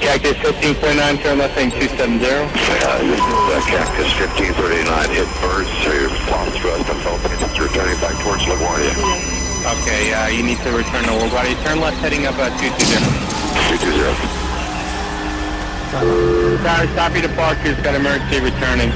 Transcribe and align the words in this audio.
Cactus 0.00 0.36
15.9, 0.44 1.22
turn 1.22 1.38
left 1.38 1.56
lane 1.56 1.70
270. 1.70 2.20
Uh, 2.20 2.98
this 3.08 3.16
is 3.16 3.24
uh, 3.24 3.60
Cactus 3.66 4.12
fifteen 4.20 4.52
thirty-nine, 4.52 5.08
hit 5.10 5.28
birds 5.40 5.70
to 5.86 6.08
lost 6.28 6.58
thrust 6.60 6.90
on 6.90 6.98
Philippines, 7.00 7.40
returning 7.56 7.98
back 8.04 8.12
towards 8.20 8.44
LaGuardia. 8.44 8.92
Okay, 9.80 10.12
uh, 10.12 10.28
you 10.28 10.42
need 10.42 10.58
to 10.60 10.70
return 10.76 11.04
to 11.08 11.14
LaGuardia. 11.24 11.56
Turn 11.64 11.80
left 11.80 11.96
heading 12.04 12.26
up 12.26 12.36
uh, 12.36 12.52
220. 12.52 13.34
Two 13.70 13.78
two 13.80 13.92
zero. 13.96 14.12
Sorry, 15.94 16.88
stop 16.92 17.12
your 17.14 17.22
departures, 17.22 17.78
got 17.80 17.94
emergency 17.94 18.40
returning. 18.40 18.90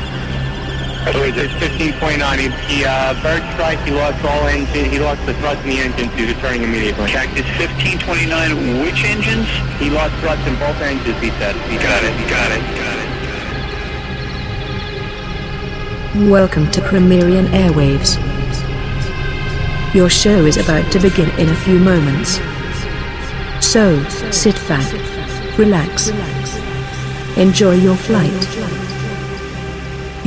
It's 1.41 1.53
15.9, 1.55 2.39
he, 2.39 2.49
he 2.67 2.85
uh, 2.85 3.15
bird 3.23 3.43
strike, 3.55 3.79
he 3.81 3.93
lost 3.93 4.23
all 4.25 4.47
engine, 4.49 4.91
he 4.91 4.99
lost 4.99 5.25
the 5.25 5.35
thrust 5.35 5.63
in 5.63 5.71
the 5.71 5.79
engine, 5.79 6.11
so 6.11 6.41
turning 6.41 6.65
immediately. 6.65 7.07
Cactus 7.07 7.47
1529, 7.59 8.83
which 8.83 9.05
engines? 9.05 9.47
He 9.79 9.89
lost 9.91 10.15
thrust 10.17 10.47
in 10.47 10.55
both 10.59 10.77
engines, 10.81 11.19
he 11.21 11.31
said. 11.39 11.55
He 11.71 11.77
Got 11.79 12.03
it, 12.03 12.13
he 12.19 12.25
got 12.29 12.51
it, 12.51 12.61
he 12.61 12.75
got 12.75 12.99
it. 16.25 16.31
Welcome 16.31 16.71
to 16.73 16.81
Premierian 16.81 17.47
Airwaves. 17.49 18.19
Your 19.95 20.11
show 20.11 20.45
is 20.45 20.57
about 20.57 20.91
to 20.93 20.99
begin 20.99 21.31
in 21.39 21.49
a 21.49 21.57
few 21.57 21.79
moments. 21.79 22.41
So, 23.65 24.03
sit 24.33 24.57
back, 24.69 24.93
relax, 25.57 26.09
enjoy 27.37 27.75
your 27.75 27.97
flight. 27.97 28.88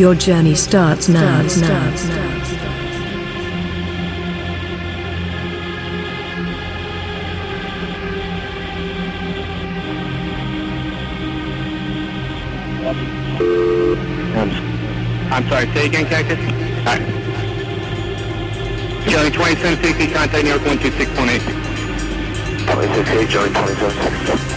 Your 0.02 0.16
journey 0.16 0.56
starts 0.56 1.08
now. 1.08 1.48
Starts 1.48 2.08
now. 2.08 2.32
Um, 14.34 14.50
I'm 15.32 15.48
sorry, 15.48 15.68
say 15.68 15.86
again, 15.86 16.08
Cactus? 16.08 16.40
Alright. 16.80 17.06
2760, 19.06 20.14
contact 20.14 20.44
New 20.44 20.50
York 20.50 20.64
126.8. 20.64 21.42
26.8, 22.66 23.30
Johnny 23.30 23.50
2760. 23.50 24.51